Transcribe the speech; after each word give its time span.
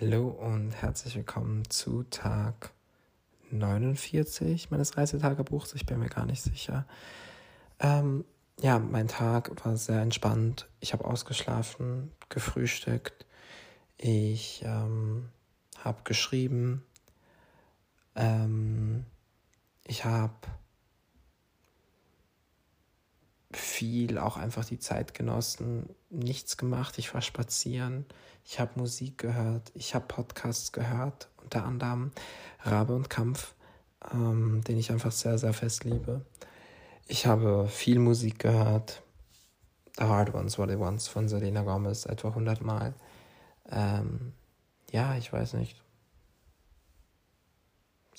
Hallo 0.00 0.28
und 0.28 0.70
herzlich 0.70 1.14
willkommen 1.14 1.68
zu 1.68 2.04
Tag 2.04 2.72
49 3.50 4.70
meines 4.70 4.96
Reisetagebuchs. 4.96 5.74
Ich 5.74 5.84
bin 5.84 5.98
mir 5.98 6.08
gar 6.08 6.24
nicht 6.24 6.40
sicher. 6.40 6.86
Ähm, 7.80 8.24
ja, 8.62 8.78
mein 8.78 9.08
Tag 9.08 9.62
war 9.62 9.76
sehr 9.76 10.00
entspannt. 10.00 10.70
Ich 10.80 10.94
habe 10.94 11.04
ausgeschlafen, 11.04 12.12
gefrühstückt. 12.30 13.26
Ich 13.98 14.62
ähm, 14.64 15.28
habe 15.84 16.02
geschrieben. 16.04 16.82
Ähm, 18.14 19.04
ich 19.84 20.06
habe 20.06 20.32
viel 23.80 24.18
auch 24.18 24.36
einfach 24.36 24.66
die 24.66 24.78
Zeit 24.78 25.14
genossen, 25.14 25.88
nichts 26.10 26.58
gemacht. 26.58 26.98
Ich 26.98 27.14
war 27.14 27.22
spazieren, 27.22 28.04
ich 28.44 28.60
habe 28.60 28.78
Musik 28.78 29.16
gehört, 29.16 29.72
ich 29.74 29.94
habe 29.94 30.04
Podcasts 30.06 30.70
gehört, 30.72 31.30
unter 31.42 31.64
anderem 31.64 32.10
Rabe 32.62 32.94
und 32.94 33.08
Kampf, 33.08 33.54
ähm, 34.12 34.62
den 34.64 34.76
ich 34.76 34.92
einfach 34.92 35.12
sehr, 35.12 35.38
sehr 35.38 35.54
fest 35.54 35.84
liebe. 35.84 36.26
Ich 37.06 37.24
habe 37.24 37.68
viel 37.68 37.98
Musik 37.98 38.38
gehört. 38.38 39.02
The 39.96 40.04
Hard 40.04 40.34
Ones 40.34 40.58
What 40.58 40.70
It 40.70 40.78
Wants 40.78 41.08
von 41.08 41.26
Selena 41.26 41.62
Gomez 41.62 42.04
etwa 42.04 42.28
100 42.28 42.60
Mal. 42.60 42.92
Ähm, 43.70 44.34
ja, 44.90 45.16
ich 45.16 45.32
weiß 45.32 45.54
nicht 45.54 45.80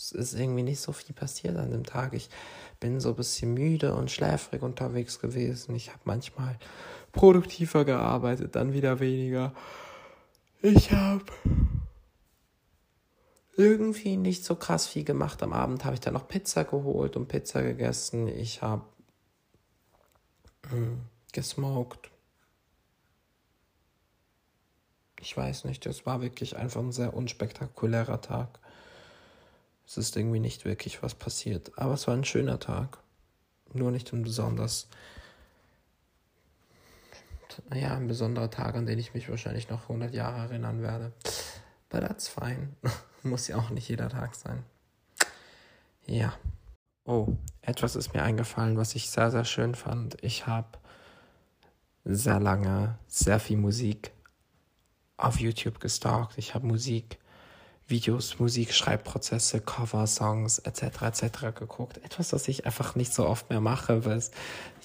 es 0.02 0.12
ist 0.12 0.34
irgendwie 0.34 0.64
nicht 0.64 0.80
so 0.80 0.91
viel 0.91 1.14
passiert 1.14 1.58
an 1.58 1.70
dem 1.70 1.84
Tag. 1.84 2.14
Ich 2.14 2.30
bin 2.80 3.00
so 3.00 3.10
ein 3.10 3.16
bisschen 3.16 3.54
müde 3.54 3.94
und 3.94 4.10
schläfrig 4.10 4.64
unterwegs 4.64 5.20
gewesen. 5.20 5.76
Ich 5.76 5.90
habe 5.90 6.02
manchmal 6.05 6.58
produktiver 7.12 7.86
gearbeitet, 7.86 8.55
dann 8.55 8.74
wieder 8.74 9.00
weniger. 9.00 9.54
Ich 10.64 10.91
habe 10.91 11.26
irgendwie 13.55 14.18
nicht 14.18 14.44
so 14.44 14.55
krass 14.55 14.88
viel 14.88 15.04
gemacht. 15.04 15.44
Am 15.44 15.54
Abend 15.54 15.85
habe 15.85 15.94
ich 15.94 15.99
dann 15.99 16.16
noch 16.16 16.27
Pizza 16.27 16.63
geholt 16.63 17.16
und 17.16 17.27
Pizza 17.27 17.62
gegessen. 17.62 18.27
Ich 18.27 18.63
habe 18.63 18.84
hm, 20.70 21.02
gesmoked. 21.32 22.10
Ich 25.20 25.38
weiß 25.38 25.66
nicht, 25.66 25.85
das 25.85 26.07
war 26.07 26.22
wirklich 26.22 26.57
einfach 26.57 26.82
ein 26.82 26.91
sehr 26.91 27.13
unspektakulärer 27.13 28.22
Tag. 28.22 28.60
Es 29.85 29.98
ist 29.98 30.15
irgendwie 30.15 30.40
nicht 30.40 30.65
wirklich 30.65 31.04
was 31.04 31.15
passiert. 31.15 31.71
Aber 31.77 31.93
es 31.93 32.07
war 32.07 32.15
ein 32.15 32.24
schöner 32.24 32.60
Tag. 32.60 32.99
Nur 33.74 33.91
nicht 33.91 34.12
ein 34.13 34.23
besonders, 34.23 34.88
naja, 37.70 37.96
ein 37.96 38.07
besonderer 38.07 38.49
Tag, 38.49 38.76
an 38.76 38.85
den 38.85 38.99
ich 38.99 39.13
mich 39.13 39.29
wahrscheinlich 39.29 39.70
noch 39.70 39.84
100 39.84 40.13
Jahre 40.13 40.40
erinnern 40.40 40.82
werde. 40.82 41.12
But 41.90 42.01
that's 42.01 42.27
fine. 42.27 42.70
Muss 43.23 43.48
ja 43.48 43.57
auch 43.57 43.70
nicht 43.70 43.88
jeder 43.88 44.10
Tag 44.10 44.35
sein. 44.35 44.63
Ja. 46.05 46.34
Oh, 47.05 47.35
etwas 47.62 47.95
ist 47.95 48.13
mir 48.13 48.23
eingefallen, 48.23 48.77
was 48.77 48.95
ich 48.95 49.10
sehr, 49.10 49.32
sehr 49.32 49.45
schön 49.45 49.76
fand. 49.76 50.21
Ich 50.23 50.48
habe 50.48 50.77
sehr 52.04 52.40
lange 52.40 52.98
sehr 53.07 53.40
viel 53.40 53.57
Musik 53.57 54.12
auf 55.18 55.40
YouTube 55.40 55.79
gestalkt. 55.79 56.38
Ich 56.38 56.54
habe 56.54 56.66
Musik 56.66 57.20
Videos, 57.87 58.40
Musik, 58.40 58.74
Schreibprozesse, 58.74 59.62
Cover, 59.62 60.07
Songs 60.07 60.60
etc. 60.60 61.01
etc. 61.01 61.24
geguckt. 61.54 61.98
Etwas, 62.04 62.34
was 62.34 62.48
ich 62.48 62.65
einfach 62.65 62.96
nicht 62.96 63.13
so 63.13 63.27
oft 63.27 63.49
mehr 63.49 63.62
mache, 63.62 64.06
weil 64.06 64.18
es 64.18 64.31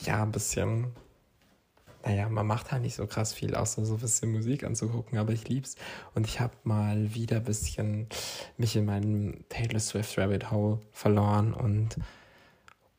ja 0.02 0.22
ein 0.22 0.32
bisschen, 0.32 0.92
naja, 2.04 2.28
man 2.28 2.46
macht 2.46 2.72
halt 2.72 2.82
nicht 2.82 2.96
so 2.96 3.06
krass 3.06 3.32
viel, 3.32 3.54
außer 3.54 3.84
so 3.84 3.94
ein 3.94 4.00
bisschen 4.00 4.32
Musik 4.32 4.64
anzugucken, 4.64 5.18
aber 5.18 5.32
ich 5.32 5.48
lieb's. 5.48 5.76
Und 6.14 6.26
ich 6.26 6.40
habe 6.40 6.54
mal 6.64 7.14
wieder 7.14 7.36
ein 7.36 7.44
bisschen 7.44 8.08
mich 8.56 8.74
in 8.76 8.86
meinem 8.86 9.44
Taylor 9.48 9.80
Swift 9.80 10.18
Rabbit 10.18 10.50
Hole 10.50 10.80
verloren 10.92 11.54
und 11.54 11.96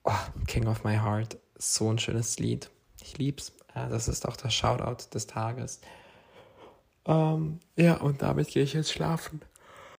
oh, 0.03 0.11
King 0.47 0.67
of 0.67 0.83
My 0.83 0.95
Heart, 0.95 1.37
so 1.57 1.91
ein 1.91 1.99
schönes 1.99 2.39
Lied. 2.39 2.69
Ich 3.01 3.17
lieb's. 3.17 3.51
Das 3.73 4.07
ist 4.07 4.27
auch 4.27 4.35
der 4.35 4.49
Shoutout 4.49 5.09
des 5.13 5.27
Tages. 5.27 5.81
Ähm, 7.05 7.59
ja, 7.75 7.95
und 7.97 8.21
damit 8.21 8.49
gehe 8.49 8.63
ich 8.63 8.73
jetzt 8.73 8.91
schlafen. 8.91 9.41